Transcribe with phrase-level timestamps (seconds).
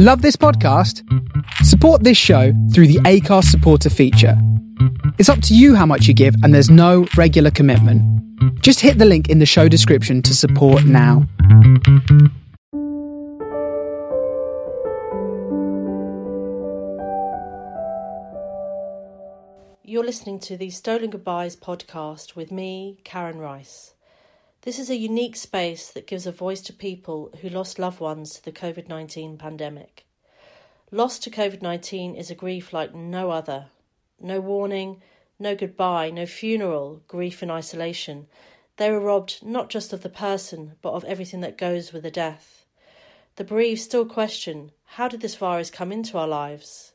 [0.00, 1.02] Love this podcast?
[1.64, 4.40] Support this show through the Acast supporter feature.
[5.18, 8.00] It's up to you how much you give, and there's no regular commitment.
[8.62, 11.26] Just hit the link in the show description to support now.
[19.82, 23.94] You're listening to the Stolen Goodbyes podcast with me, Karen Rice.
[24.68, 28.34] This is a unique space that gives a voice to people who lost loved ones
[28.34, 30.04] to the COVID 19 pandemic.
[30.90, 33.68] Loss to COVID 19 is a grief like no other.
[34.20, 35.00] No warning,
[35.38, 38.26] no goodbye, no funeral, grief in isolation.
[38.76, 42.10] They were robbed not just of the person, but of everything that goes with the
[42.10, 42.66] death.
[43.36, 46.92] The bereaved still question how did this virus come into our lives?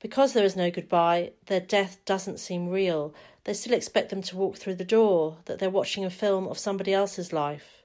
[0.00, 3.14] Because there is no goodbye, their death doesn't seem real.
[3.46, 6.58] They still expect them to walk through the door, that they're watching a film of
[6.58, 7.84] somebody else's life.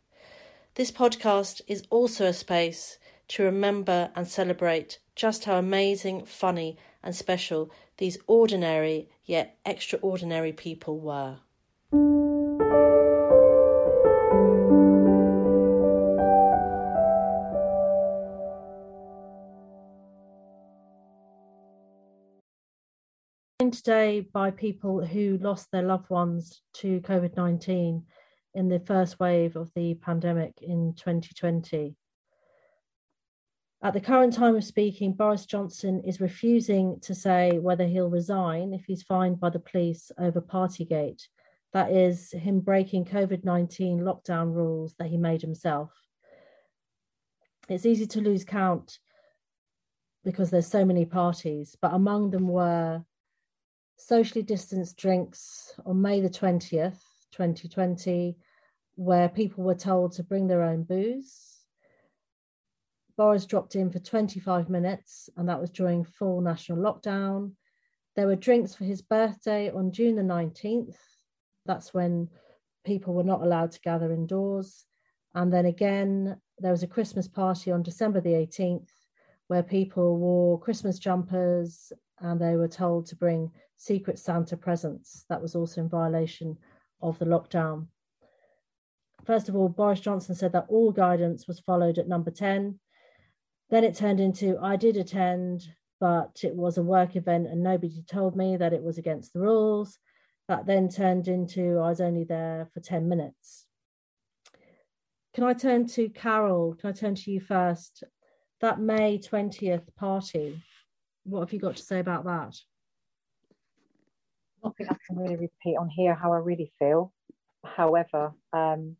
[0.73, 2.97] This podcast is also a space
[3.27, 10.99] to remember and celebrate just how amazing, funny, and special these ordinary yet extraordinary people
[10.99, 11.37] were.
[23.71, 28.03] Today by people who lost their loved ones to COVID 19
[28.53, 31.95] in the first wave of the pandemic in 2020.
[33.83, 38.73] At the current time of speaking, Boris Johnson is refusing to say whether he'll resign
[38.73, 41.23] if he's fined by the police over Partygate.
[41.73, 45.91] That is, him breaking COVID 19 lockdown rules that he made himself.
[47.69, 48.99] It's easy to lose count
[50.23, 53.03] because there's so many parties, but among them were
[54.05, 56.99] socially distanced drinks on May the 20th,
[57.31, 58.35] 2020,
[58.95, 61.59] where people were told to bring their own booze.
[63.17, 67.51] Boris dropped in for 25 minutes, and that was during full national lockdown.
[68.15, 70.95] There were drinks for his birthday on June the 19th.
[71.65, 72.29] That's when
[72.83, 74.85] people were not allowed to gather indoors.
[75.35, 78.89] And then again, there was a Christmas party on December the 18th
[79.47, 85.25] where people wore Christmas jumpers and they were told to bring Secret Santa presents.
[85.29, 86.57] That was also in violation
[87.01, 87.87] of the lockdown.
[89.25, 92.79] First of all, Boris Johnson said that all guidance was followed at number 10.
[93.69, 95.67] Then it turned into I did attend,
[95.99, 99.39] but it was a work event and nobody told me that it was against the
[99.39, 99.97] rules.
[100.47, 103.67] That then turned into I was only there for 10 minutes.
[105.33, 106.75] Can I turn to Carol?
[106.75, 108.03] Can I turn to you first?
[108.59, 110.61] That May 20th party,
[111.23, 112.55] what have you got to say about that?
[114.63, 117.13] nothing I can really repeat on here how I really feel.
[117.65, 118.95] However, um,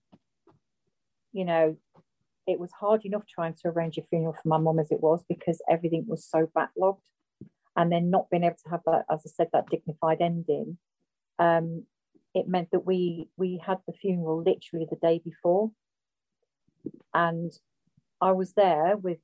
[1.34, 1.78] you know,
[2.48, 5.24] it was hard enough trying to arrange a funeral for my mum as it was
[5.30, 7.02] because everything was so backlogged.
[7.76, 10.78] And then not being able to have that, as I said, that dignified ending,
[11.40, 11.86] um,
[12.34, 15.72] it meant that we we had the funeral literally the day before.
[17.14, 17.52] And
[18.20, 19.20] I was there with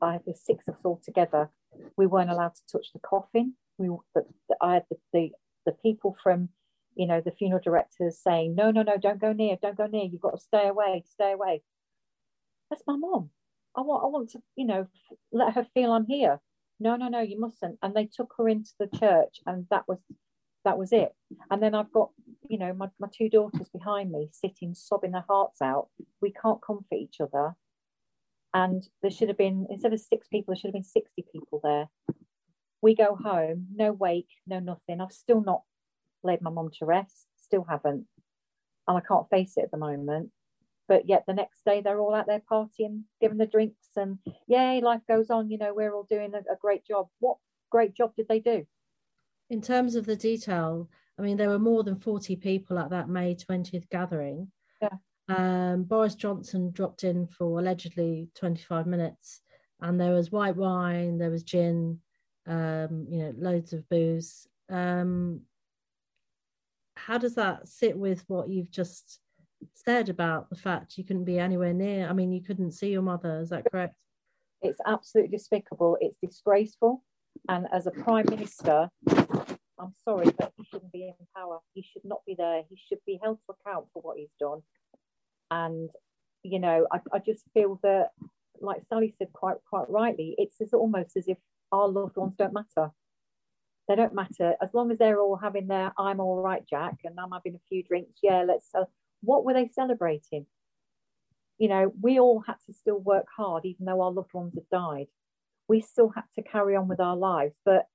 [0.00, 1.50] I had the six of us all together.
[1.96, 3.54] We weren't allowed to touch the coffin.
[3.78, 4.24] We the,
[4.60, 5.32] I had the, the
[5.66, 6.48] the people from
[6.94, 10.04] you know the funeral directors saying no no no don't go near don't go near.
[10.04, 11.62] You've got to stay away stay away.
[12.70, 13.30] That's my mom
[13.76, 14.86] i want i want to you know
[15.32, 16.40] let her feel i'm here.
[16.80, 17.78] No no no you mustn't.
[17.82, 19.98] And they took her into the church and that was
[20.64, 21.14] that was it.
[21.50, 22.10] And then i've got
[22.48, 25.88] you know my, my two daughters behind me sitting sobbing their hearts out.
[26.20, 27.54] We can't comfort each other
[28.54, 31.60] and there should have been instead of six people there should have been 60 people
[31.62, 31.88] there
[32.82, 35.00] we go home, no wake, no nothing.
[35.00, 35.62] I've still not
[36.24, 38.06] laid my mom to rest, still haven't.
[38.88, 40.30] And I can't face it at the moment.
[40.88, 44.18] But yet the next day they're all out there partying, giving the drinks, and
[44.48, 45.48] yay, life goes on.
[45.48, 47.06] You know, we're all doing a, a great job.
[47.20, 47.36] What
[47.70, 48.66] great job did they do?
[49.48, 53.08] In terms of the detail, I mean, there were more than 40 people at that
[53.08, 54.50] May 20th gathering.
[54.82, 54.88] Yeah.
[55.36, 59.40] Um, Boris Johnson dropped in for allegedly 25 minutes,
[59.80, 62.00] and there was white wine, there was gin,
[62.46, 64.46] um, you know, loads of booze.
[64.68, 65.42] Um,
[66.96, 69.20] how does that sit with what you've just
[69.74, 72.08] said about the fact you couldn't be anywhere near?
[72.08, 73.40] I mean, you couldn't see your mother.
[73.40, 73.94] Is that correct?
[74.60, 75.96] It's absolutely despicable.
[76.00, 77.02] It's disgraceful.
[77.48, 81.58] And as a prime minister, I'm sorry, but he shouldn't be in power.
[81.74, 82.62] He should not be there.
[82.68, 84.62] He should be held to account for what he's done.
[85.52, 85.90] And
[86.44, 88.08] you know, I, I just feel that,
[88.60, 91.38] like Sally said quite quite rightly, it's as almost as if
[91.72, 92.90] our loved ones don't matter.
[93.88, 97.20] They don't matter as long as they're all having their "I'm all right, Jack," and
[97.20, 98.20] I'm having a few drinks.
[98.22, 98.68] Yeah, let's.
[98.74, 98.86] Uh,
[99.22, 100.46] what were they celebrating?
[101.58, 104.68] You know, we all had to still work hard, even though our loved ones had
[104.70, 105.08] died.
[105.68, 107.86] we still had to carry on with our lives, but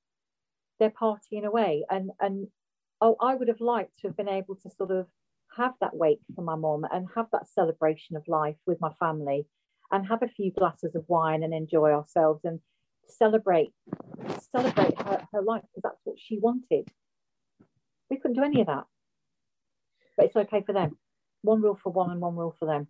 [0.79, 1.85] they're partying away.
[1.89, 2.47] And and
[3.01, 5.07] oh, I would have liked to have been able to sort of
[5.57, 9.45] have that wake for my mom and have that celebration of life with my family
[9.91, 12.59] and have a few glasses of wine and enjoy ourselves and
[13.07, 13.71] celebrate
[14.51, 16.87] celebrate her, her life because that's what she wanted.
[18.09, 18.85] We couldn't do any of that.
[20.15, 20.97] But it's okay for them.
[21.41, 22.87] One rule for one and one rule for them.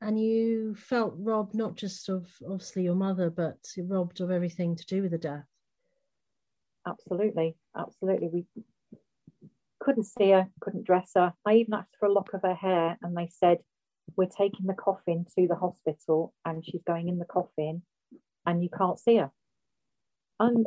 [0.00, 4.86] And you felt robbed not just of obviously your mother, but robbed of everything to
[4.86, 5.44] do with the death.
[6.86, 8.28] Absolutely, absolutely.
[8.28, 8.46] We
[9.82, 11.34] couldn't see her, couldn't dress her.
[11.44, 13.58] I even asked for a lock of her hair, and they said,
[14.16, 17.82] We're taking the coffin to the hospital, and she's going in the coffin,
[18.46, 19.30] and you can't see her.
[20.38, 20.66] And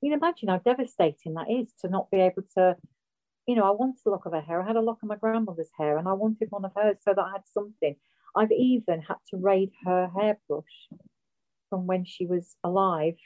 [0.00, 2.76] you can imagine how devastating that is to not be able to,
[3.46, 4.62] you know, I wanted a lock of her hair.
[4.62, 7.14] I had a lock of my grandmother's hair, and I wanted one of hers so
[7.14, 7.96] that I had something.
[8.36, 10.88] I've even had to raid her hairbrush
[11.70, 13.16] from when she was alive.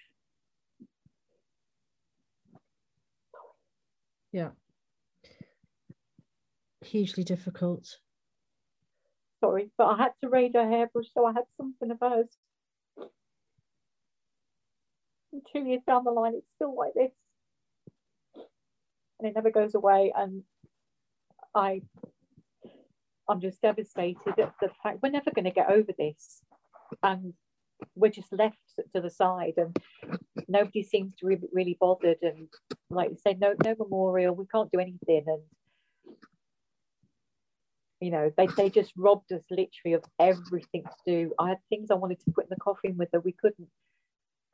[4.32, 4.50] Yeah
[6.84, 7.98] hugely difficult.
[9.40, 12.28] Sorry, but I had to raid her hairbrush, so I had something of hers.
[15.32, 17.12] And two years down the line, it's still like this.
[19.18, 20.12] And it never goes away.
[20.16, 20.42] And
[21.54, 21.82] I
[23.28, 26.42] I'm just devastated at the fact we're never going to get over this.
[27.02, 27.34] And
[27.94, 28.58] we're just left
[28.94, 29.76] to the side and
[30.48, 32.48] nobody seems to be really bothered and
[32.90, 35.42] like you say no no memorial we can't do anything and
[38.00, 41.32] you know they, they just robbed us literally of everything to do.
[41.38, 43.68] I had things i wanted to put in the coffin with her we couldn't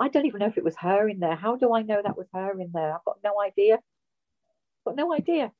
[0.00, 1.36] i don't even know if it was her in there.
[1.36, 2.94] How do i know that was her in there?
[2.94, 3.74] I've got no idea.
[3.74, 5.52] I've got no idea.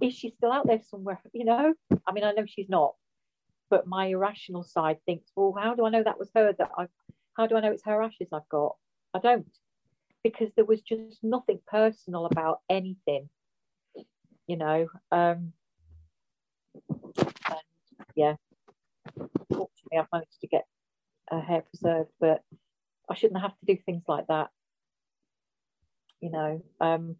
[0.00, 1.20] Is she still out there somewhere?
[1.32, 1.74] You know?
[2.06, 2.94] I mean i know she's not
[3.70, 6.86] but my irrational side thinks well how do i know that was her that i
[7.36, 8.76] how do i know it's her ashes i've got?
[9.14, 9.46] I don't.
[10.24, 13.28] Because there was just nothing personal about anything
[14.48, 14.88] you know?
[15.12, 15.52] Um
[17.16, 17.60] and
[18.14, 18.34] yeah,
[19.48, 20.64] fortunately, I've managed to get
[21.30, 22.42] a hair preserved, but
[23.10, 24.48] I shouldn't have to do things like that.
[26.20, 27.16] You know, um,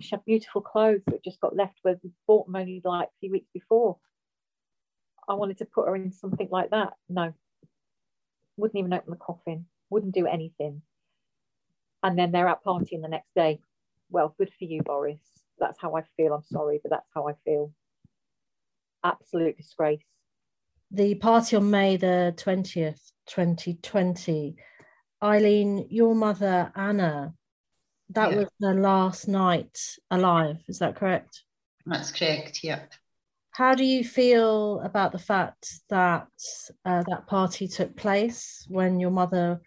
[0.00, 3.18] she had beautiful clothes that just got left where we bought them only like a
[3.20, 3.96] few weeks before.
[5.28, 6.94] I wanted to put her in something like that.
[7.08, 7.34] No,
[8.56, 10.82] wouldn't even open the coffin, wouldn't do anything.
[12.02, 13.60] And then they're out partying the next day.
[14.10, 15.20] Well, good for you, Boris.
[15.58, 16.32] That's how I feel.
[16.32, 17.72] I'm sorry, but that's how I feel
[19.08, 20.02] absolute disgrace.
[20.90, 24.56] The party on May the 20th, 2020,
[25.22, 27.34] Eileen, your mother, Anna,
[28.10, 28.38] that yeah.
[28.38, 29.78] was the last night
[30.10, 30.56] alive.
[30.68, 31.42] Is that correct?
[31.84, 32.92] That's correct, yep.
[33.50, 36.28] How do you feel about the fact that
[36.84, 39.60] uh, that party took place when your mother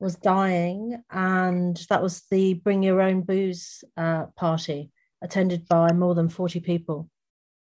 [0.00, 4.90] was dying and that was the Bring Your Own Booze uh, party
[5.22, 7.08] attended by more than 40 people?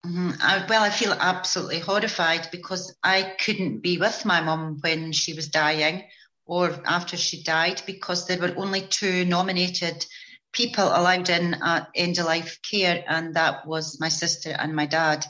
[0.05, 0.31] Mm-hmm.
[0.41, 5.33] I, well, I feel absolutely horrified because I couldn't be with my mum when she
[5.33, 6.05] was dying
[6.45, 10.05] or after she died because there were only two nominated
[10.53, 14.87] people allowed in at end of life care, and that was my sister and my
[14.87, 15.25] dad.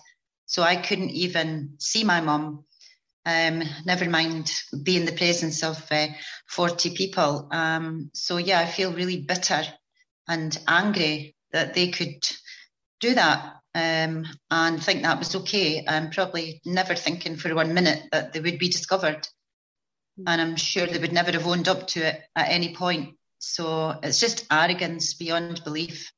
[0.47, 2.65] So I couldn't even see my mum.
[3.25, 4.51] Um, never mind
[4.83, 6.09] be in the presence of uh,
[6.49, 7.49] 40 people.
[7.53, 9.63] Um, so yeah, I feel really bitter
[10.27, 12.27] and angry that they could
[13.01, 15.85] do that um, and think that was okay.
[15.87, 19.27] I'm probably never thinking for one minute that they would be discovered.
[20.27, 23.17] And I'm sure they would never have owned up to it at any point.
[23.39, 26.13] So it's just arrogance beyond belief.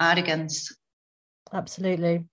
[0.00, 0.74] Arrogance.
[1.52, 2.24] Absolutely.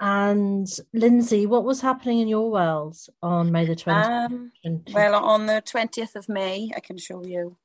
[0.00, 4.50] And Lindsay, what was happening in your world on May the 20th?
[4.64, 7.56] Um, well, on the 20th of May, I can show you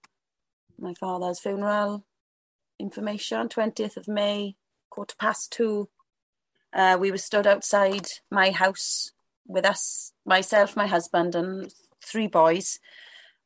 [0.79, 2.05] my father's funeral
[2.79, 3.50] information.
[3.50, 4.55] 20th of May,
[4.89, 5.89] quarter past two.
[6.74, 9.12] Uh, we were stood outside my house
[9.48, 12.79] with us, myself, my husband, and three boys.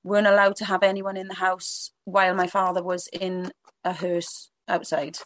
[0.03, 3.51] weren't allowed to have anyone in the house while my father was in
[3.83, 5.17] a hearse outside.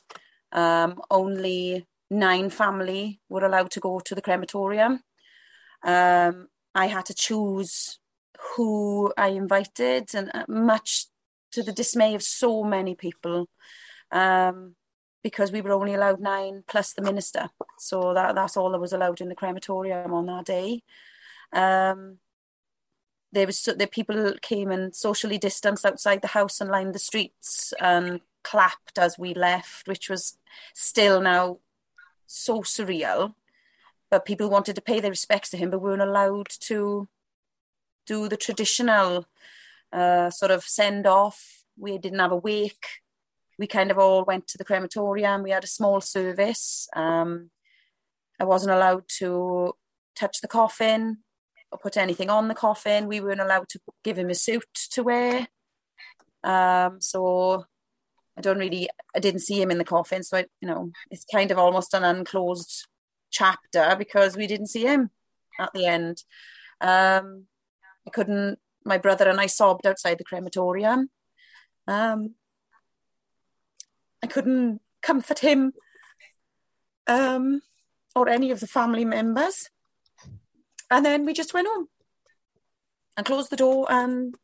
[0.51, 5.01] Um, only nine family were allowed to go to the crematorium.
[5.83, 7.99] Um, I had to choose
[8.55, 11.07] who I invited, and uh, much
[11.51, 13.49] to the dismay of so many people.
[14.11, 14.75] Um,
[15.27, 17.49] because we were only allowed nine plus the minister.
[17.77, 20.83] So that, that's all that was allowed in the crematorium on that day.
[21.51, 22.19] Um,
[23.33, 27.73] there was the people came and socially distanced outside the house and lined the streets
[27.81, 30.37] and clapped as we left, which was
[30.73, 31.57] still now
[32.25, 33.33] so surreal.
[34.09, 37.09] But people wanted to pay their respects to him, but weren't allowed to
[38.05, 39.25] do the traditional
[39.91, 41.65] uh, sort of send off.
[41.77, 42.87] We didn't have a wake.
[43.59, 45.43] We kind of all went to the crematorium.
[45.43, 46.87] We had a small service.
[46.95, 47.49] Um,
[48.39, 49.73] I wasn't allowed to
[50.15, 51.17] touch the coffin
[51.71, 53.07] or put anything on the coffin.
[53.07, 55.47] We weren't allowed to give him a suit to wear.
[56.43, 57.65] Um, so
[58.37, 60.23] I don't really, I didn't see him in the coffin.
[60.23, 62.87] So, I, you know, it's kind of almost an unclosed
[63.31, 65.09] chapter because we didn't see him
[65.59, 66.23] at the end.
[66.79, 67.45] Um,
[68.05, 71.09] I couldn't, my brother and I sobbed outside the crematorium.
[71.87, 72.35] Um,
[74.23, 75.73] I couldn't comfort him
[77.07, 77.61] um,
[78.15, 79.69] or any of the family members.
[80.89, 81.87] And then we just went home
[83.15, 84.35] and closed the door and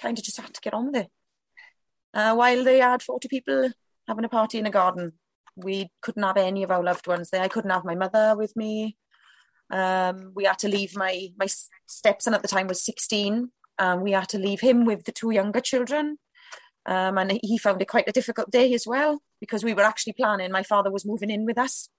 [0.00, 1.10] kind of just had to get on with it.
[2.14, 3.70] Uh, while they had 40 people
[4.06, 5.12] having a party in a garden,
[5.56, 7.42] we couldn't have any of our loved ones there.
[7.42, 8.96] I couldn't have my mother with me.
[9.70, 11.46] Um, we had to leave my my
[11.86, 13.50] stepson at the time was 16.
[13.78, 16.18] and we had to leave him with the two younger children.
[16.88, 20.14] Um, and he found it quite a difficult day as well because we were actually
[20.14, 20.50] planning.
[20.50, 21.90] My father was moving in with us,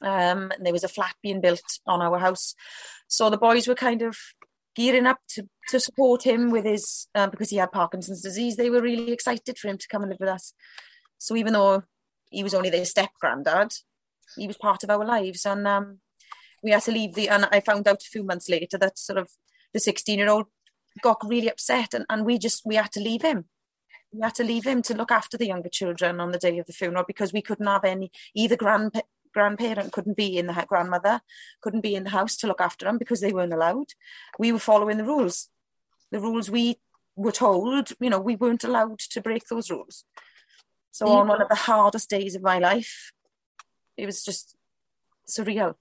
[0.00, 2.54] um, and there was a flat being built on our house.
[3.08, 4.16] So the boys were kind of
[4.74, 8.56] gearing up to, to support him with his, um, because he had Parkinson's disease.
[8.56, 10.54] They were really excited for him to come and live with us.
[11.18, 11.82] So even though
[12.30, 13.72] he was only their step granddad,
[14.36, 15.44] he was part of our lives.
[15.44, 15.98] And um,
[16.62, 19.18] we had to leave the, and I found out a few months later that sort
[19.18, 19.28] of
[19.74, 20.46] the 16 year old
[21.02, 23.44] got really upset and, and we just, we had to leave him
[24.16, 26.66] we had to leave him to look after the younger children on the day of
[26.66, 29.00] the funeral because we couldn't have any either grand
[29.32, 31.20] grandparent couldn't be in the grandmother
[31.60, 33.88] couldn't be in the house to look after them because they weren't allowed.
[34.38, 35.48] We were following the rules.
[36.10, 36.78] The rules we
[37.14, 40.04] were told you know we weren't allowed to break those rules.
[40.92, 43.12] So on one of the hardest days of my life
[43.96, 44.56] it was just
[45.28, 45.74] surreal.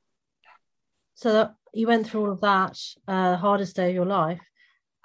[1.13, 2.77] So that you went through all of that
[3.07, 4.41] uh, hardest day of your life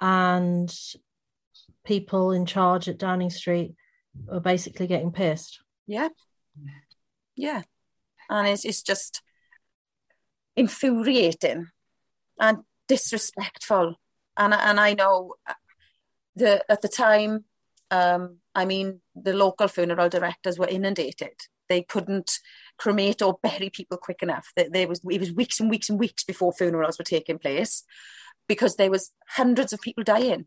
[0.01, 0.73] and
[1.85, 3.73] people in charge at downing street
[4.25, 6.09] were basically getting pissed yeah
[7.35, 7.61] yeah
[8.29, 9.21] and it's, it's just
[10.55, 11.67] infuriating
[12.39, 13.95] and disrespectful.
[14.37, 15.35] And and I know
[16.35, 17.45] the at the time,
[17.91, 21.33] um, I mean, the local funeral directors were inundated.
[21.69, 22.39] They couldn't
[22.77, 24.51] cremate or bury people quick enough.
[24.55, 27.83] There was it was weeks and weeks and weeks before funerals were taking place
[28.47, 30.45] because there was hundreds of people dying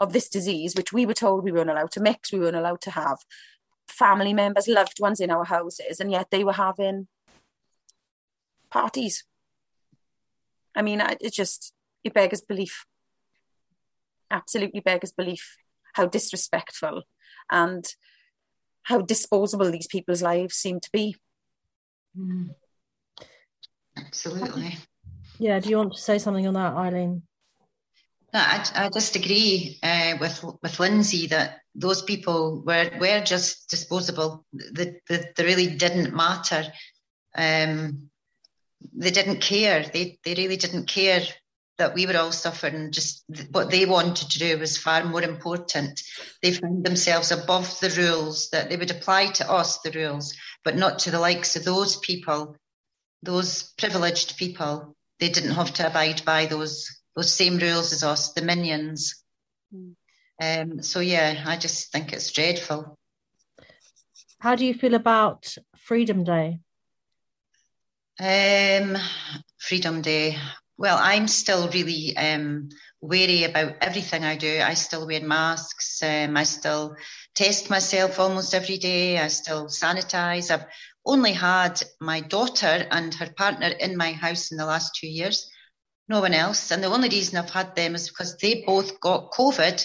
[0.00, 2.80] of this disease, which we were told we weren't allowed to mix, we weren't allowed
[2.82, 3.18] to have
[3.88, 7.06] family members, loved ones in our houses, and yet they were having
[8.70, 9.24] parties.
[10.74, 11.72] I mean, it just
[12.02, 12.84] it beggars belief.
[14.30, 15.56] Absolutely beggars belief
[15.94, 17.04] how disrespectful
[17.50, 17.86] and
[18.82, 21.16] how disposable these people's lives seem to be.
[22.18, 22.54] Mm.
[23.96, 24.76] Absolutely.
[25.38, 25.60] Yeah.
[25.60, 27.22] Do you want to say something on that, Eileen?
[28.34, 34.44] I, I just agree uh, with with Lindsay that those people were were just disposable.
[34.52, 36.64] They, they, they really didn't matter.
[37.36, 38.10] Um,
[38.92, 39.84] they didn't care.
[39.84, 41.22] They they really didn't care
[41.78, 42.90] that we were all suffering.
[42.90, 46.02] Just what they wanted to do was far more important.
[46.42, 50.76] They found themselves above the rules that they would apply to us, the rules, but
[50.76, 52.56] not to the likes of those people,
[53.22, 54.96] those privileged people.
[55.20, 59.22] They didn't have to abide by those those same rules as us, the minions.
[59.74, 59.94] Mm.
[60.40, 62.98] Um, so yeah, I just think it's dreadful.
[64.40, 66.58] How do you feel about Freedom Day?
[68.20, 68.96] Um,
[69.58, 70.36] Freedom Day.
[70.76, 72.68] Well, I'm still really um,
[73.00, 74.60] wary about everything I do.
[74.60, 76.02] I still wear masks.
[76.02, 76.96] Um, I still
[77.34, 79.18] test myself almost every day.
[79.18, 80.50] I still sanitize.
[80.50, 80.66] I've
[81.06, 85.48] only had my daughter and her partner in my house in the last two years
[86.08, 86.70] no one else.
[86.70, 89.84] And the only reason I've had them is because they both got COVID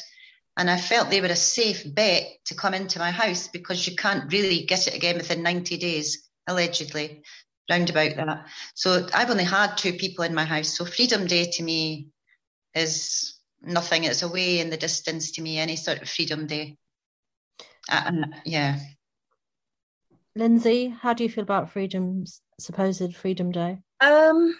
[0.58, 3.96] and I felt they were a safe bet to come into my house because you
[3.96, 7.24] can't really get it again within 90 days, allegedly,
[7.70, 8.46] round about that.
[8.74, 10.78] So I've only had two people in my house.
[10.78, 12.10] So Freedom Day to me
[12.76, 14.04] is nothing.
[14.04, 16.78] It's away in the distance to me, any sort of Freedom Day.
[17.90, 18.12] Uh,
[18.44, 18.80] yeah.
[20.36, 23.80] Lindsay, how do you feel about Freedom's supposed Freedom Day?
[24.02, 24.56] Um,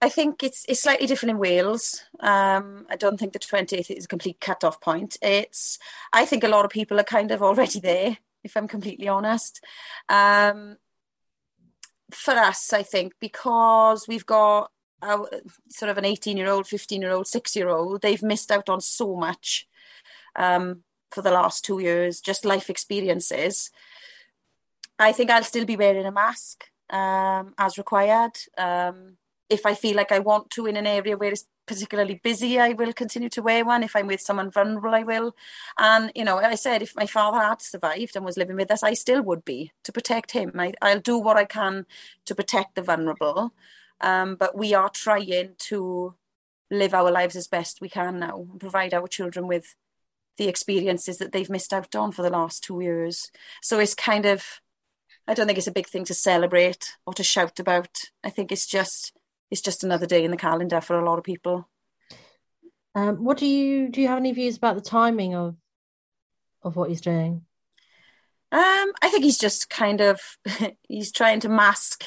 [0.00, 2.04] I think it's it's slightly different in Wales.
[2.20, 5.16] Um, I don't think the 20th is a complete cut-off point.
[5.22, 5.78] It's
[6.12, 9.64] I think a lot of people are kind of already there, if I'm completely honest.
[10.08, 10.76] Um,
[12.10, 14.70] for us, I think because we've got
[15.68, 18.68] sort of an 18 year old, 15 year old, six year old, they've missed out
[18.68, 19.66] on so much
[20.36, 23.70] um, for the last two years, just life experiences.
[24.98, 28.32] I think I'll still be wearing a mask um, as required.
[29.48, 32.70] If I feel like I want to in an area where it's particularly busy, I
[32.72, 33.82] will continue to wear one.
[33.82, 35.36] If I'm with someone vulnerable, I will.
[35.78, 38.82] And, you know, I said, if my father had survived and was living with us,
[38.82, 40.52] I still would be to protect him.
[40.58, 41.86] I, will do what I can
[42.24, 43.52] to protect the vulnerable.
[44.00, 46.14] Um, but we are trying to
[46.70, 49.76] live our lives as best we can now and provide our children with
[50.36, 53.30] the experiences that they've missed out on for the last two years.
[53.62, 54.60] So it's kind of,
[55.26, 57.98] I don't think it's a big thing to celebrate or to shout about.
[58.22, 59.15] I think it's just
[59.50, 61.68] it's just another day in the calendar for a lot of people.
[62.94, 64.00] Um, what do you do?
[64.00, 65.56] You have any views about the timing of
[66.62, 67.44] of what he's doing?
[68.52, 70.20] Um, I think he's just kind of
[70.88, 72.04] he's trying to mask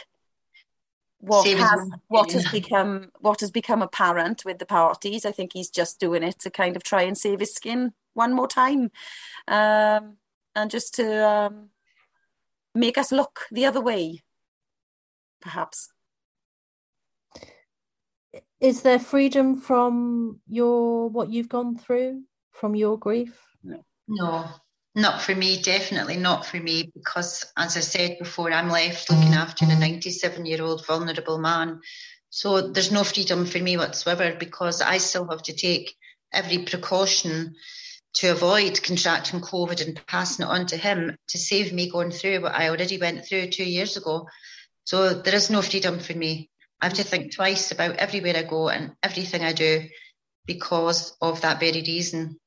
[1.20, 5.26] what Same has what has become what has become apparent with the parties.
[5.26, 8.34] I think he's just doing it to kind of try and save his skin one
[8.34, 8.92] more time,
[9.48, 10.18] um,
[10.56, 11.70] and just to um,
[12.74, 14.24] make us look the other way,
[15.42, 15.90] perhaps
[18.60, 23.38] is there freedom from your what you've gone through from your grief?
[23.64, 23.84] No.
[24.08, 24.50] No
[24.96, 29.34] not for me definitely not for me because as i said before i'm left looking
[29.34, 31.82] after a 97 year old vulnerable man.
[32.32, 35.96] So there's no freedom for me whatsoever because i still have to take
[36.34, 37.56] every precaution
[38.14, 42.42] to avoid contracting covid and passing it on to him to save me going through
[42.42, 44.28] what i already went through two years ago.
[44.86, 46.50] So there is no freedom for me
[46.82, 49.88] I have to think twice about everywhere I go and everything I do
[50.46, 52.40] because of that very reason.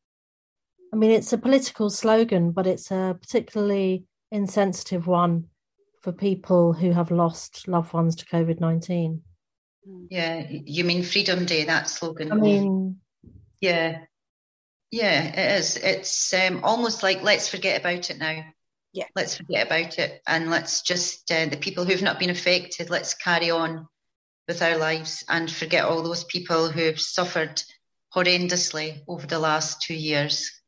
[0.92, 5.46] I mean, it's a political slogan, but it's a particularly insensitive one
[6.00, 9.22] for people who have lost loved ones to COVID 19.
[10.10, 12.32] Yeah, you mean Freedom Day, that slogan?
[12.32, 13.00] I mean,
[13.60, 14.00] yeah,
[14.90, 15.76] yeah, it is.
[15.76, 18.44] It's um, almost like let's forget about it now.
[18.92, 22.90] Yeah, let's forget about it and let's just uh, the people who've not been affected.
[22.90, 23.88] Let's carry on
[24.52, 27.62] with our lives and forget all those people who've suffered
[28.14, 30.60] horrendously over the last two years.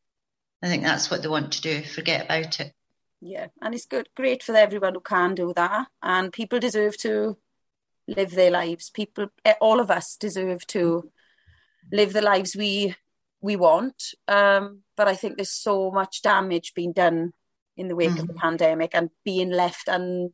[0.62, 2.72] I think that's what they want to do, forget about it.
[3.20, 5.88] Yeah, and it's good, great for everyone who can do that.
[6.02, 7.36] And people deserve to
[8.08, 8.88] live their lives.
[8.88, 11.10] People, eh, all of us deserve to
[11.92, 12.96] live the lives we
[13.42, 14.14] we want.
[14.26, 17.34] Um, but I think there's so much damage being done
[17.76, 18.20] in the wake mm.
[18.20, 18.40] of the mm.
[18.40, 20.30] pandemic and being left un,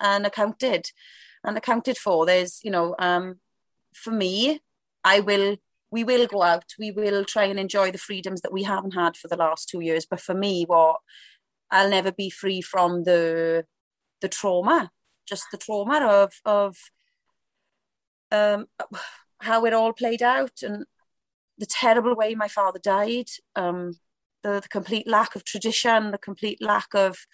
[0.00, 0.92] unaccounted
[1.44, 2.26] and accounted for.
[2.26, 3.40] There's, you know, um,
[3.94, 4.60] for me,
[5.04, 5.56] I will,
[5.90, 9.16] we will go out, we will try and enjoy the freedoms that we haven't had
[9.16, 10.06] for the last two years.
[10.06, 11.00] But for me, what
[11.70, 13.64] I'll never be free from the
[14.20, 14.90] the trauma,
[15.26, 16.76] just the trauma of of
[18.30, 18.66] um,
[19.40, 20.84] how it all played out and
[21.58, 23.92] the terrible way my father died, um,
[24.42, 27.26] the, the complete lack of tradition, the complete lack of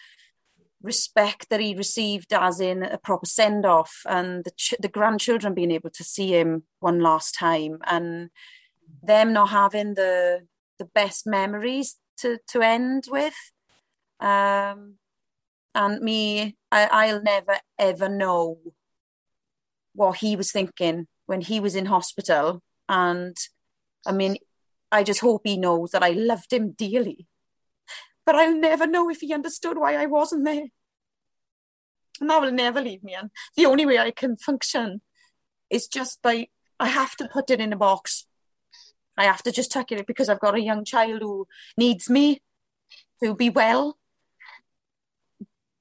[0.83, 5.55] respect that he received as in a proper send off and the, ch- the grandchildren
[5.55, 8.31] being able to see him one last time and
[9.03, 10.47] them not having the
[10.79, 13.35] the best memories to to end with.
[14.21, 14.95] Um
[15.75, 18.59] and me I, I'll never ever know
[19.95, 22.63] what he was thinking when he was in hospital.
[22.89, 23.37] And
[24.07, 24.37] I mean
[24.93, 27.27] I just hope he knows that I loved him dearly
[28.29, 30.67] but I'll never know if he understood why I wasn't there.
[32.21, 33.15] And that will never leave me.
[33.15, 35.01] And the only way I can function
[35.71, 38.27] is just by I have to put it in a box.
[39.17, 41.47] I have to just tuck it because I've got a young child who
[41.79, 42.43] needs me
[43.25, 43.97] to be well.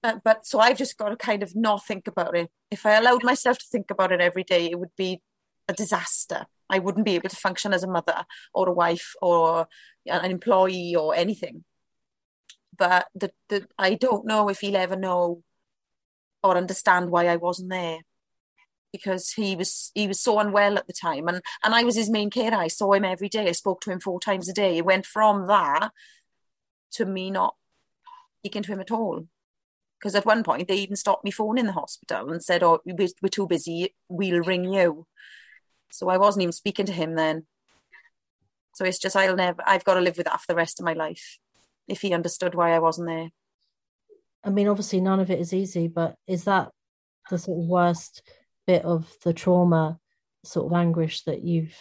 [0.02, 2.50] Uh, but so I've just got to kind of not think about it.
[2.72, 5.22] If I allowed myself to think about it every day, it would be
[5.68, 6.46] a disaster.
[6.70, 9.68] I wouldn't be able to function as a mother or a wife or
[10.06, 11.66] an employee or anything
[12.78, 15.44] but the, the I don't know if he'll ever know
[16.44, 18.00] or understand why I wasn't there
[18.92, 22.10] because he was he was so unwell at the time and and I was his
[22.10, 22.56] main carer.
[22.56, 23.48] I saw him every day.
[23.48, 24.78] I spoke to him four times a day.
[24.78, 25.92] It went from that
[26.94, 27.56] to me not
[28.40, 29.28] speaking to him at all.
[30.00, 32.82] Because at one point they even stopped me phone in the hospital and said, "Oh,
[32.86, 33.96] we're too busy.
[34.08, 35.08] We'll ring you."
[35.90, 37.48] So I wasn't even speaking to him then.
[38.76, 39.64] So it's just I'll never.
[39.66, 41.40] I've got to live with that for the rest of my life
[41.88, 43.30] if he understood why I wasn't there.
[44.44, 46.70] I mean, obviously, none of it is easy, but is that
[47.30, 48.22] the sort of worst
[48.66, 50.00] bit of the trauma,
[50.44, 51.76] sort of anguish that you've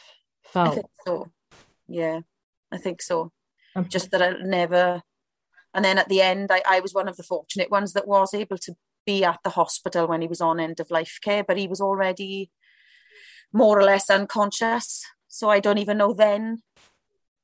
[0.45, 0.69] felt?
[0.69, 1.31] I think so.
[1.89, 2.21] Yeah,
[2.73, 3.33] I think so.
[3.75, 5.03] Um, Just that I never.
[5.75, 8.33] And then at the end, I, I was one of the fortunate ones that was
[8.35, 11.59] able to be at the hospital when he was on end of life care, but
[11.59, 12.51] he was already
[13.53, 15.05] more or less unconscious.
[15.29, 16.63] So I don't even know then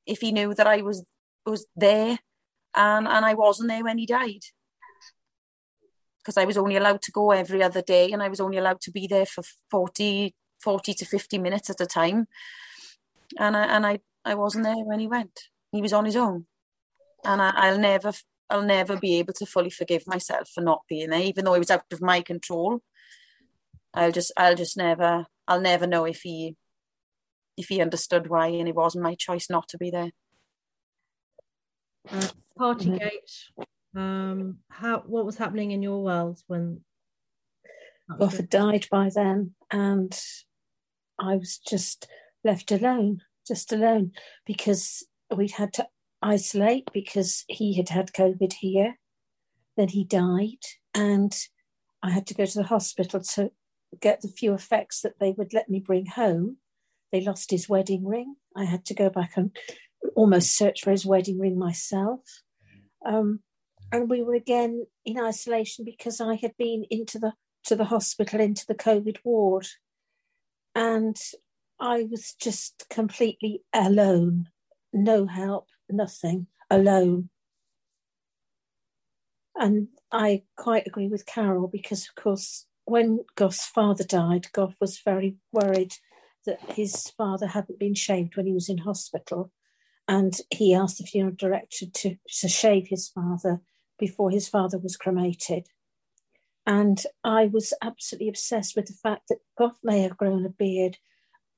[0.05, 1.05] if he knew that I was
[1.45, 2.19] was there
[2.75, 4.43] and and I wasn't there when he died.
[6.23, 8.79] because I was only allowed to go every other day and I was only allowed
[8.81, 12.27] to be there for 40, 40 to 50 minutes at a time.
[13.37, 15.37] And I, and I, I wasn't there when he went.
[15.71, 16.45] He was on his own.
[17.25, 18.13] And I, I'll never,
[18.49, 21.59] I'll never be able to fully forgive myself for not being there, even though it
[21.59, 22.79] was out of my control.
[23.93, 26.55] I'll just, I'll just never, I'll never know if he,
[27.57, 30.11] if he understood why and it wasn't my choice not to be there.
[32.09, 33.49] Uh, Partygate.
[33.95, 36.81] Um, how what was happening in your world when
[38.17, 40.19] Goff had died by then, and
[41.19, 42.07] I was just
[42.43, 44.11] left alone, just alone,
[44.45, 45.87] because we'd had to
[46.21, 48.97] isolate because he had had COVID here.
[49.77, 50.63] Then he died,
[50.93, 51.35] and
[52.01, 53.51] I had to go to the hospital to
[53.99, 56.57] get the few effects that they would let me bring home.
[57.11, 58.35] They lost his wedding ring.
[58.55, 59.55] I had to go back and
[60.15, 62.21] almost search for his wedding ring myself.
[63.05, 63.39] Um,
[63.91, 67.33] and we were again in isolation because I had been into the
[67.65, 69.67] to the hospital into the COVID ward,
[70.75, 71.15] and
[71.79, 74.49] I was just completely alone,
[74.91, 77.29] no help, nothing, alone.
[79.55, 84.99] And I quite agree with Carol because, of course, when Goff's father died, Goff was
[84.99, 85.93] very worried
[86.45, 89.51] that his father hadn't been shaved when he was in hospital.
[90.07, 93.61] And he asked the funeral director to, to shave his father
[93.97, 95.67] before his father was cremated.
[96.65, 100.97] And I was absolutely obsessed with the fact that Goff may have grown a beard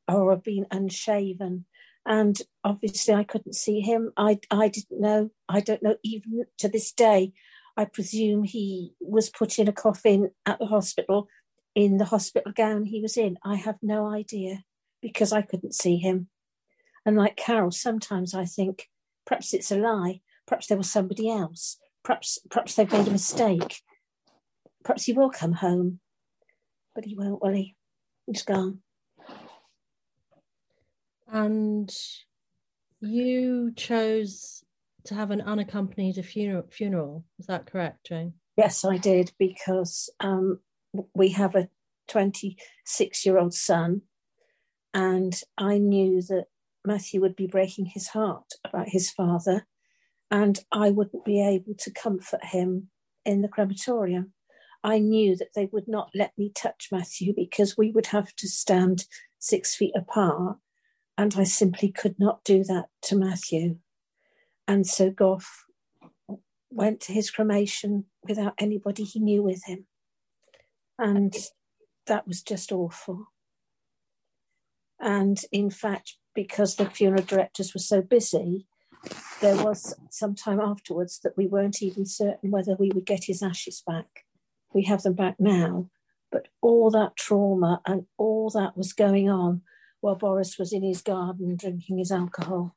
[0.08, 1.66] or have been unshaven.
[2.06, 4.12] And obviously, I couldn't see him.
[4.16, 5.32] I, I didn't know.
[5.50, 7.34] I don't know, even to this day.
[7.78, 11.28] I presume he was put in a coffin at the hospital
[11.76, 13.38] in the hospital gown he was in.
[13.44, 14.64] I have no idea
[15.02, 16.30] because I couldn't see him.
[17.06, 18.90] And like Carol, sometimes I think
[19.26, 20.22] perhaps it's a lie.
[20.48, 21.78] Perhaps there was somebody else.
[22.04, 23.82] Perhaps, perhaps they've made a mistake.
[24.84, 26.00] Perhaps he will come home,
[26.94, 27.76] but he won't, will he?
[28.28, 28.80] He's gone.
[31.32, 31.92] And
[33.02, 34.64] you chose
[35.06, 36.68] to have an unaccompanied funeral.
[36.72, 38.34] Funeral is that correct, Jane?
[38.58, 40.60] Yes, I did because um,
[41.14, 41.70] we have a
[42.08, 44.02] 26 year old son,
[44.94, 46.46] and I knew that
[46.86, 49.68] Matthew would be breaking his heart about his father,
[50.32, 52.90] and I wouldn't be able to comfort him
[53.26, 54.34] in the crematorium.
[54.84, 58.48] I knew that they would not let me touch Matthew because we would have to
[58.48, 59.06] stand
[59.40, 60.58] six feet apart,
[61.18, 63.78] and I simply could not do that to Matthew.
[64.68, 65.66] And so Goff
[66.70, 69.86] went to his cremation without anybody he knew with him.
[70.98, 71.34] And
[72.08, 73.28] that was just awful.
[75.00, 78.68] And in fact, because the funeral directors were so busy,
[79.42, 83.42] there was some time afterwards that we weren't even certain whether we would get his
[83.42, 84.26] ashes back.
[84.74, 85.90] We have them back now,
[86.32, 89.62] but all that trauma and all that was going on
[90.02, 92.76] while Boris was in his garden drinking his alcohol.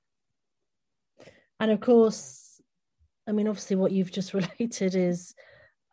[1.61, 2.61] And of course,
[3.27, 5.35] I mean, obviously, what you've just related is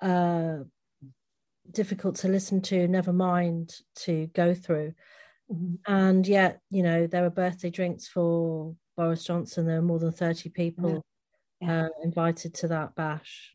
[0.01, 0.60] uh,
[1.71, 4.93] difficult to listen to, never mind to go through.
[5.52, 5.76] Mm-hmm.
[5.92, 9.66] And yet, you know, there were birthday drinks for Boris Johnson.
[9.66, 11.04] There were more than 30 people
[11.62, 11.68] yeah.
[11.68, 11.86] Yeah.
[11.86, 13.54] Uh, invited to that bash.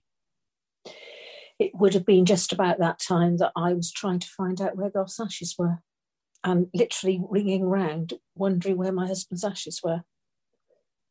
[1.58, 4.76] It would have been just about that time that I was trying to find out
[4.76, 5.80] where Goff's ashes were
[6.42, 10.02] and literally ringing round, wondering where my husband's ashes were.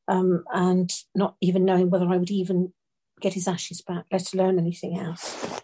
[0.08, 2.74] Um, and not even knowing whether I would even
[3.22, 5.62] get his ashes back, let alone anything else.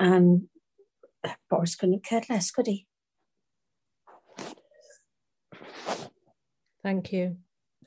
[0.00, 0.48] And
[1.48, 2.88] Boris couldn't have cared less, could he?
[6.82, 7.36] Thank you.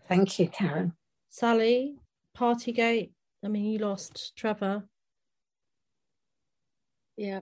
[0.07, 0.93] Thank you, Karen.
[1.29, 1.95] Sally,
[2.37, 3.11] Partygate.
[3.43, 4.83] I mean, you lost Trevor.
[7.17, 7.39] Yeah.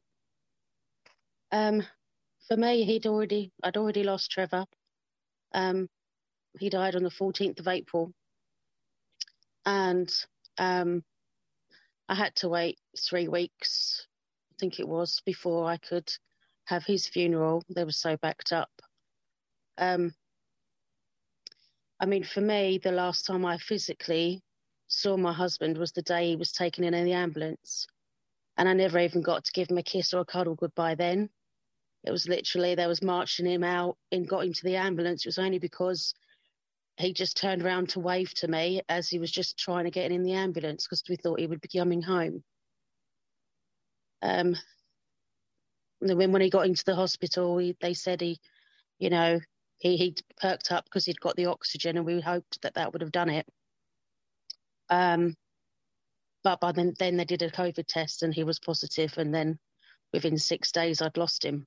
[1.52, 1.84] Um,
[2.48, 4.66] for me, he'd already, I'd already lost Trevor.
[5.54, 5.90] Um,
[6.60, 8.14] he died on the 14th of April.
[9.66, 10.12] And
[10.58, 11.04] um,
[12.08, 14.08] I had to wait three weeks,
[14.52, 16.12] I think it was, before I could
[16.66, 17.64] have his funeral.
[17.70, 18.72] They were so backed up.
[19.78, 20.14] Um,
[22.02, 24.42] I mean, for me, the last time I physically
[24.88, 27.86] saw my husband was the day he was taken in in the ambulance.
[28.58, 31.30] And I never even got to give him a kiss or a cuddle goodbye then.
[32.04, 35.24] It was literally, they was marching him out and got him to the ambulance.
[35.24, 36.16] It was only because
[36.98, 40.12] he just turned around to wave to me as he was just trying to get
[40.12, 42.44] in the ambulance because we thought he would be coming home.
[44.24, 44.58] Um,
[46.02, 48.40] and then when he got into the hospital, he, they said he,
[48.98, 49.40] you know,
[49.82, 53.02] he he perked up because he'd got the oxygen, and we hoped that that would
[53.02, 53.48] have done it.
[54.90, 55.36] Um,
[56.44, 59.58] but by then, then they did a COVID test and he was positive, and then
[60.14, 61.66] within six days I'd lost him.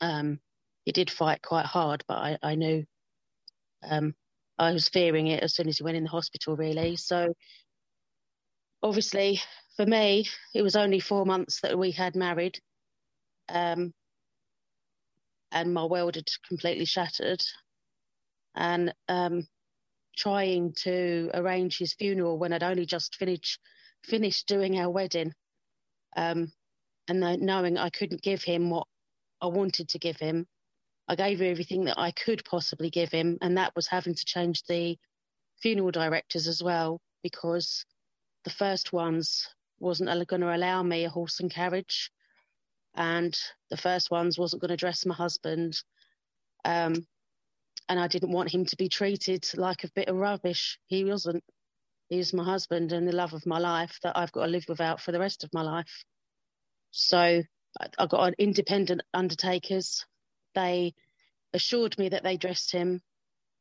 [0.00, 0.40] Um,
[0.84, 2.84] he did fight quite hard, but I, I knew
[3.82, 4.14] um,
[4.58, 6.96] I was fearing it as soon as he went in the hospital, really.
[6.96, 7.34] So
[8.82, 9.40] obviously,
[9.76, 12.60] for me, it was only four months that we had married.
[13.48, 13.92] Um,
[15.52, 17.42] and my world had completely shattered.
[18.54, 19.46] And um,
[20.16, 23.58] trying to arrange his funeral when I'd only just finished
[24.04, 25.32] finished doing our wedding,
[26.16, 26.52] um,
[27.08, 28.86] and knowing I couldn't give him what
[29.40, 30.46] I wanted to give him,
[31.08, 34.24] I gave him everything that I could possibly give him, and that was having to
[34.24, 34.98] change the
[35.60, 37.84] funeral directors as well because
[38.44, 39.46] the first ones
[39.78, 42.10] wasn't going to allow me a horse and carriage,
[42.94, 43.36] and
[43.70, 45.80] the first ones wasn't going to dress my husband.
[46.64, 47.06] Um,
[47.88, 50.78] and I didn't want him to be treated like a bit of rubbish.
[50.86, 51.42] He wasn't.
[52.08, 54.64] He was my husband and the love of my life that I've got to live
[54.68, 56.04] without for the rest of my life.
[56.90, 57.42] So
[57.98, 60.04] I got an independent undertakers.
[60.54, 60.94] They
[61.54, 63.00] assured me that they dressed him.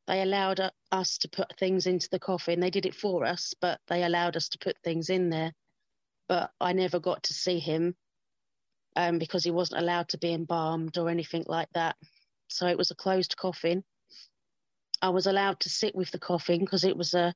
[0.07, 0.59] They allowed
[0.91, 2.59] us to put things into the coffin.
[2.59, 5.53] They did it for us, but they allowed us to put things in there.
[6.27, 7.95] But I never got to see him
[8.95, 11.95] um, because he wasn't allowed to be embalmed or anything like that.
[12.47, 13.83] So it was a closed coffin.
[15.01, 17.33] I was allowed to sit with the coffin because it was a,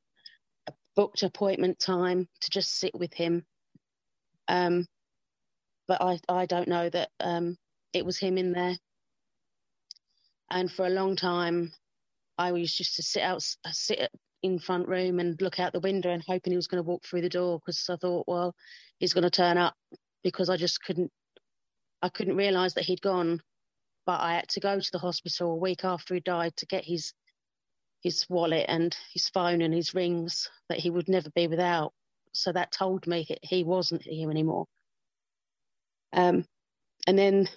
[0.67, 3.45] a, booked appointment time to just sit with him.
[4.47, 4.85] Um,
[5.87, 7.57] but I, I don't know that um,
[7.93, 8.75] it was him in there.
[10.49, 11.71] And for a long time,
[12.37, 14.09] I was just to sit out, sit
[14.43, 17.05] in front room and look out the window and hoping he was going to walk
[17.05, 18.53] through the door because I thought, well,
[18.99, 19.73] he's going to turn up
[20.23, 21.11] because I just couldn't,
[22.03, 23.41] I couldn't realise that he'd gone.
[24.05, 26.83] But I had to go to the hospital a week after he died to get
[26.83, 27.13] his
[28.01, 31.93] his wallet and his phone and his rings that he would never be without.
[32.33, 34.65] So that told me he wasn't here anymore.
[36.11, 36.45] Um,
[37.07, 37.47] and then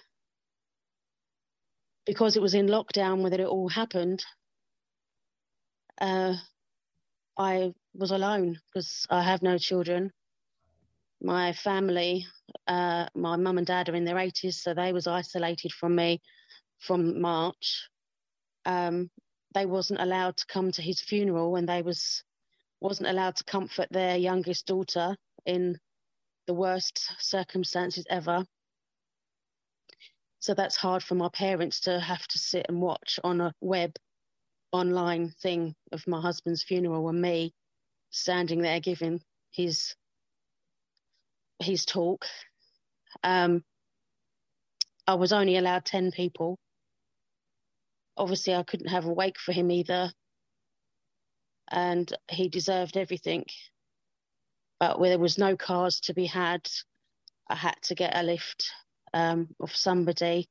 [2.05, 4.23] because it was in lockdown when it all happened,
[5.99, 6.35] uh,
[7.37, 10.11] I was alone because I have no children.
[11.21, 12.27] My family,
[12.67, 16.21] uh, my mum and dad are in their 80s, so they was isolated from me
[16.79, 17.89] from March.
[18.65, 19.09] Um,
[19.53, 22.23] they wasn't allowed to come to his funeral and they was
[22.79, 25.15] wasn't allowed to comfort their youngest daughter
[25.47, 25.79] in
[26.45, 28.45] the worst circumstances ever.
[30.39, 33.95] So that's hard for my parents to have to sit and watch on a web
[34.71, 37.53] online thing of my husband's funeral and me
[38.11, 39.95] standing there giving his
[41.59, 42.25] his talk.
[43.23, 43.63] Um,
[45.05, 46.57] I was only allowed 10 people
[48.17, 50.11] obviously I couldn't have a wake for him either.
[51.69, 53.45] And he deserved everything.
[54.79, 56.67] But where there was no cars to be had,
[57.49, 58.71] I had to get a lift
[59.13, 60.47] um, of somebody.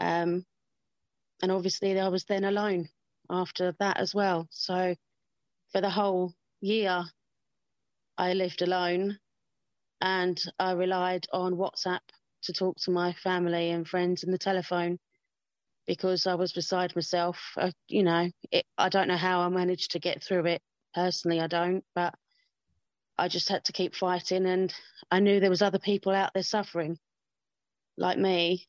[0.00, 0.44] Um,
[1.42, 2.88] and obviously, I was then alone
[3.28, 4.46] after that as well.
[4.50, 4.94] So
[5.72, 7.04] for the whole year,
[8.18, 9.18] I lived alone
[10.00, 12.00] and I relied on WhatsApp
[12.42, 14.98] to talk to my family and friends and the telephone
[15.86, 17.38] because I was beside myself.
[17.56, 20.62] I, you know, it, I don't know how I managed to get through it
[20.94, 21.40] personally.
[21.40, 22.14] I don't, but
[23.18, 24.72] I just had to keep fighting, and
[25.10, 26.98] I knew there was other people out there suffering,
[27.98, 28.66] like me.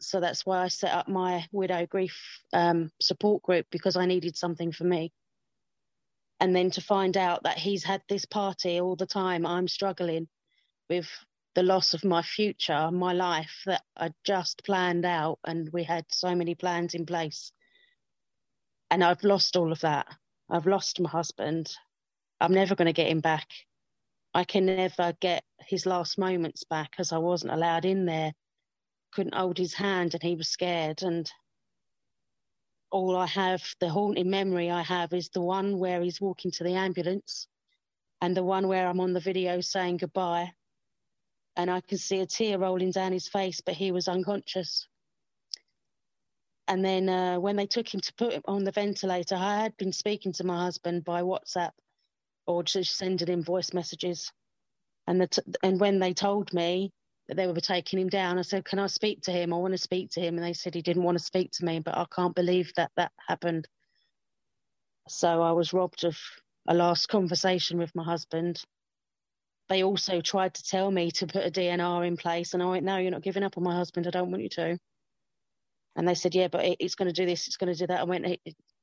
[0.00, 2.18] So that's why I set up my widow grief
[2.52, 5.12] um, support group because I needed something for me.
[6.38, 10.28] And then to find out that he's had this party all the time, I'm struggling
[10.88, 11.08] with
[11.54, 16.04] the loss of my future, my life that I just planned out, and we had
[16.10, 17.50] so many plans in place.
[18.90, 20.06] And I've lost all of that.
[20.50, 21.72] I've lost my husband.
[22.40, 23.48] I'm never going to get him back.
[24.34, 28.32] I can never get his last moments back because I wasn't allowed in there.
[29.12, 31.02] Couldn't hold his hand, and he was scared.
[31.02, 31.30] And
[32.90, 36.64] all I have, the haunting memory I have, is the one where he's walking to
[36.64, 37.48] the ambulance,
[38.20, 40.52] and the one where I'm on the video saying goodbye
[41.56, 44.88] and I could see a tear rolling down his face, but he was unconscious.
[46.68, 49.76] And then uh, when they took him to put him on the ventilator, I had
[49.76, 51.72] been speaking to my husband by WhatsApp
[52.46, 54.32] or just sending him voice messages.
[55.06, 56.92] And the t- and when they told me
[57.28, 59.52] that they were taking him down, I said, "Can I speak to him?
[59.52, 61.64] I want to speak to him." And they said he didn't want to speak to
[61.64, 63.68] me, but I can't believe that that happened.
[65.08, 66.18] So I was robbed of
[66.68, 68.62] a last conversation with my husband
[69.68, 72.54] they also tried to tell me to put a DNR in place.
[72.54, 74.06] And I went, no, you're not giving up on my husband.
[74.06, 74.78] I don't want you to.
[75.96, 78.00] And they said, yeah, but it's going to do this, it's going to do that.
[78.00, 78.26] I went,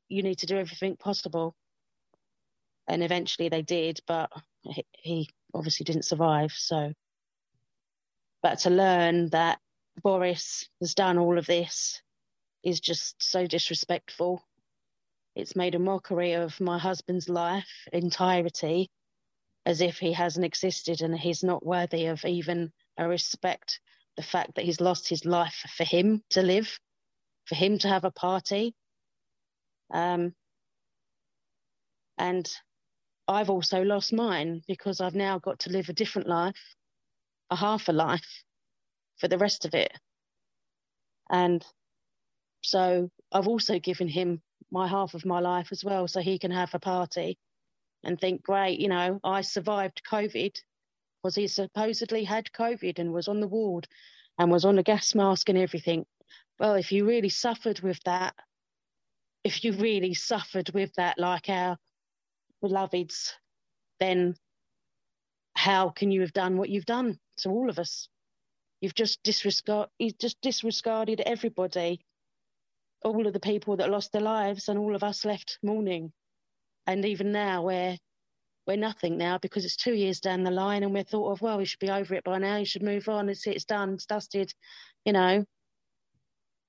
[0.10, 1.56] you need to do everything possible.
[2.88, 4.32] and eventually they did, but
[4.64, 6.52] he, he obviously didn't survive.
[6.54, 6.94] So,
[8.42, 9.60] but to learn that
[10.02, 12.02] Boris has done all of this
[12.64, 14.42] is just so disrespectful.
[15.36, 18.90] It's made a mockery of my husband's life entirety
[19.66, 23.80] as if he hasn't existed and he's not worthy of even a respect.
[24.18, 26.80] The fact that he's lost his life for him to live,
[27.46, 28.76] for him to have a party.
[29.92, 30.34] Um,
[32.18, 32.50] and
[33.28, 36.76] I've also lost mine because I've now got to live a different life,
[37.50, 38.44] a half a life
[39.18, 39.92] for the rest of it.
[41.30, 41.66] And
[42.62, 46.52] so I've also given him my half of my life as well, so he can
[46.52, 47.38] have a party
[48.04, 50.56] and think, great, you know, I survived COVID
[51.22, 53.88] because he supposedly had COVID and was on the ward
[54.38, 56.06] and was on a gas mask and everything.
[56.60, 58.36] Well, if you really suffered with that,
[59.44, 61.78] if you really suffered with that, like our
[62.62, 63.34] beloveds,
[64.00, 64.36] then
[65.56, 68.10] how can you have done what you've done to all of us?
[68.82, 72.06] You've just disregard, you've just disregarded everybody,
[73.04, 76.12] all of the people that lost their lives, and all of us left mourning.
[76.88, 77.98] And even now, we're
[78.66, 81.58] we're nothing now because it's two years down the line, and we're thought of well,
[81.58, 82.58] we should be over it by now.
[82.58, 83.30] You should move on.
[83.30, 83.94] It's it's done.
[83.94, 84.54] It's dusted.
[85.06, 85.46] You know.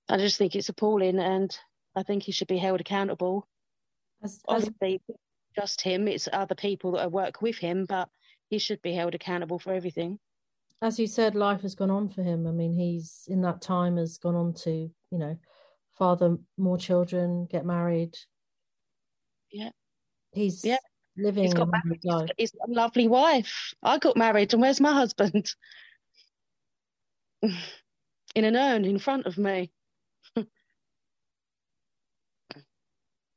[0.09, 1.57] I just think it's appalling, and
[1.97, 3.49] I think he should be held accountable.
[4.23, 4.69] As, as...
[5.57, 8.09] Just him; it's other people that work with him, but
[8.51, 10.19] he should be held accountable for everything
[10.85, 12.47] as you said, life has gone on for him.
[12.47, 15.39] I mean, he's in that time has gone on to, you know,
[15.97, 18.15] father more children, get married.
[19.51, 19.71] Yeah.
[20.35, 20.79] He's yeah.
[21.17, 22.05] living he's got married.
[22.05, 22.31] Life.
[22.37, 23.75] He's got a lovely wife.
[23.83, 25.51] I got married, and where's my husband?
[27.43, 29.71] in an urn in front of me.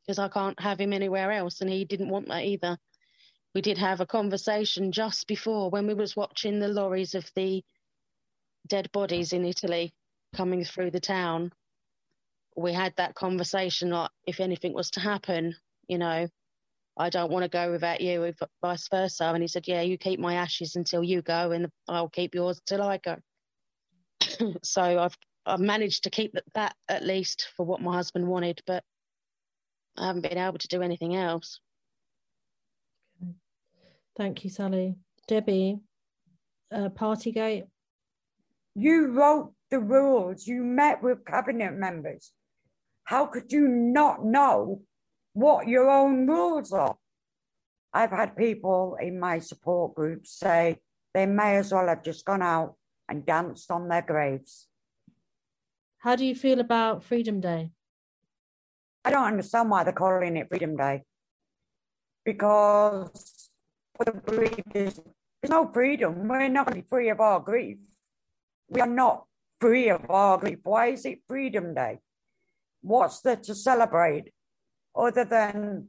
[0.06, 2.78] Because I can't have him anywhere else, and he didn't want that either
[3.58, 7.64] we did have a conversation just before when we was watching the lorries of the
[8.68, 9.96] dead bodies in Italy
[10.36, 11.52] coming through the town.
[12.56, 15.56] We had that conversation like if anything was to happen,
[15.88, 16.28] you know,
[16.98, 19.26] I don't want to go without you, if vice versa.
[19.26, 22.60] And he said, Yeah, you keep my ashes until you go, and I'll keep yours
[22.66, 23.18] till I go.
[24.64, 28.84] so I've I've managed to keep that at least for what my husband wanted, but
[29.98, 31.60] I haven't been able to do anything else.
[34.18, 34.96] Thank you, Sally.
[35.28, 35.80] Debbie,
[36.74, 37.68] uh, Partygate.
[38.76, 40.46] You wrote the rules.
[40.46, 42.32] You met with cabinet members.
[43.06, 44.82] How could you not know
[45.38, 46.98] what your own rules are?
[47.94, 50.80] I've had people in my support group say
[51.14, 52.74] they may as well have just gone out
[53.08, 54.68] and danced on their graves.
[56.00, 57.70] How do you feel about Freedom Day?
[59.06, 61.04] I don't understand why they're calling it Freedom Day.
[62.26, 63.50] Because
[63.96, 65.00] for the grievers.
[65.42, 66.28] There's no freedom.
[66.28, 67.78] We're not going to be free of our grief.
[68.70, 69.26] We are not
[69.60, 70.60] free of our grief.
[70.64, 72.00] Why is it Freedom Day?
[72.82, 74.34] What's there to celebrate
[74.98, 75.88] other than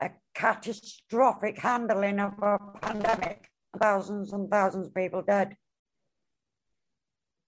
[0.00, 3.50] a catastrophic handling of a pandemic?
[3.80, 5.56] Thousands and thousands of people dead.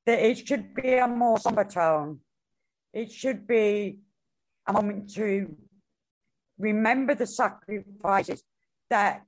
[0.07, 2.21] That it should be a more somber tone.
[2.93, 3.99] It should be
[4.67, 5.57] a moment to
[6.59, 8.43] remember the sacrifices
[8.91, 9.23] that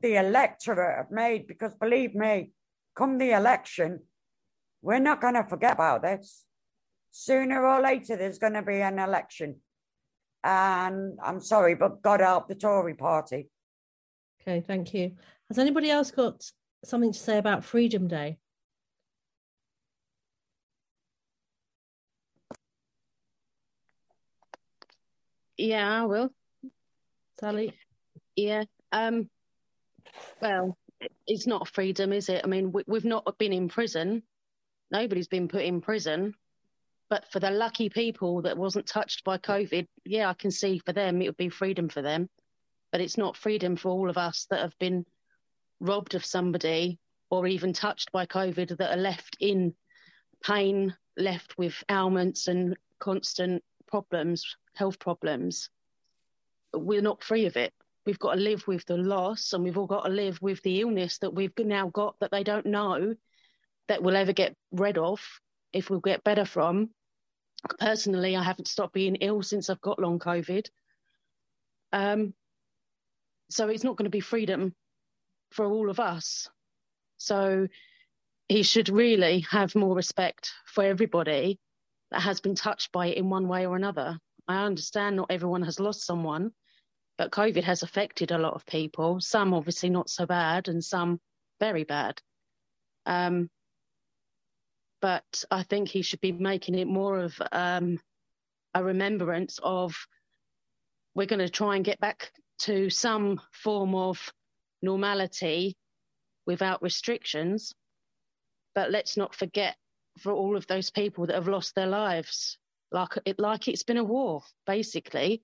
[0.00, 2.52] the electorate have made, because believe me,
[2.94, 4.00] come the election,
[4.82, 6.44] we're not going to forget about this.
[7.10, 9.56] Sooner or later, there's going to be an election.
[10.42, 13.48] And I'm sorry, but God help the Tory party.
[14.40, 15.12] Okay, thank you.
[15.48, 16.50] Has anybody else got
[16.84, 18.38] something to say about Freedom Day?
[25.58, 26.30] Yeah, I will.
[27.38, 27.74] Sally?
[28.34, 28.64] Yeah.
[28.92, 29.28] Um,
[30.40, 30.78] well,
[31.26, 32.40] it's not freedom, is it?
[32.44, 34.22] I mean, we, we've not been in prison.
[34.90, 36.34] Nobody's been put in prison.
[37.10, 40.92] But for the lucky people that wasn't touched by COVID, yeah, I can see for
[40.92, 42.30] them it would be freedom for them.
[42.92, 45.04] But it's not freedom for all of us that have been
[45.80, 49.74] robbed of somebody or even touched by COVID that are left in
[50.42, 55.68] pain, left with ailments and constant problems, health problems.
[56.72, 57.74] We're not free of it
[58.06, 60.80] we've got to live with the loss and we've all got to live with the
[60.80, 63.14] illness that we've now got that they don't know
[63.88, 65.20] that we'll ever get rid of
[65.72, 66.90] if we'll get better from.
[67.78, 70.66] Personally, I haven't stopped being ill since I've got long COVID.
[71.92, 72.34] Um,
[73.50, 74.74] so it's not going to be freedom
[75.50, 76.48] for all of us.
[77.16, 77.68] So
[78.48, 81.58] he should really have more respect for everybody
[82.10, 84.18] that has been touched by it in one way or another.
[84.48, 86.52] I understand not everyone has lost someone,
[87.20, 91.20] But COVID has affected a lot of people, some obviously not so bad, and some
[91.60, 92.18] very bad.
[93.04, 93.50] Um,
[95.00, 97.98] but I think he should be making it more of um,
[98.74, 99.96] a remembrance of
[101.14, 104.32] we're going to try and get back to some form of
[104.82, 105.76] normality
[106.46, 107.74] without restrictions.
[108.74, 109.76] But let's not forget
[110.18, 112.58] for all of those people that have lost their lives,
[112.92, 115.42] like it, like it's been a war, basically.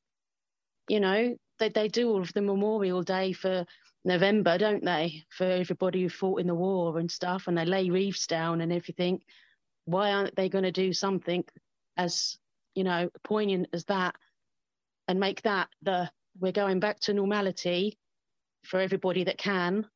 [0.88, 3.66] You know, they, they do all of the Memorial Day for
[4.04, 5.24] November, don't they?
[5.30, 8.72] For everybody who fought in the war and stuff, and they lay wreaths down and
[8.72, 9.20] everything.
[9.86, 11.44] Why aren't they going to do something
[11.96, 12.38] as,
[12.74, 14.14] you know, poignant as that
[15.08, 17.98] and make that the we're going back to normality
[18.64, 19.86] for everybody that can.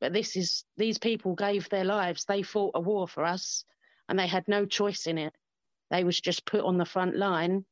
[0.00, 2.24] But this is these people gave their lives.
[2.24, 3.64] They fought a war for us
[4.08, 5.32] and they had no choice in it.
[5.90, 7.64] They was just put on the front line.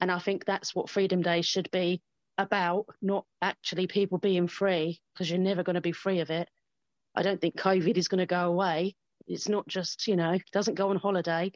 [0.00, 2.02] And I think that's what Freedom Day should be
[2.38, 6.48] about, not actually people being free, because you're never going to be free of it.
[7.14, 8.94] I don't think COVID is going to go away.
[9.26, 11.52] It's not just, you know, doesn't go on holiday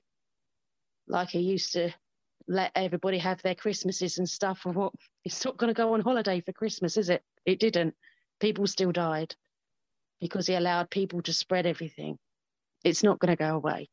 [1.06, 1.90] like he used to
[2.48, 4.62] let everybody have their Christmases and stuff.
[4.64, 4.92] And what
[5.24, 7.22] it's not going to go on holiday for Christmas, is it?
[7.44, 7.94] It didn't.
[8.40, 9.34] People still died
[10.20, 12.18] because he allowed people to spread everything.
[12.84, 13.88] It's not going to go away.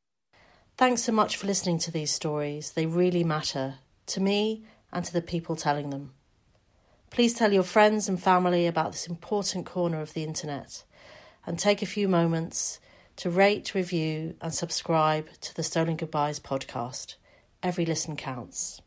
[0.77, 2.71] Thanks so much for listening to these stories.
[2.71, 3.75] They really matter
[4.07, 6.13] to me and to the people telling them.
[7.09, 10.83] Please tell your friends and family about this important corner of the internet
[11.45, 12.79] and take a few moments
[13.17, 17.15] to rate, review, and subscribe to the Stolen Goodbyes podcast.
[17.61, 18.81] Every listen counts.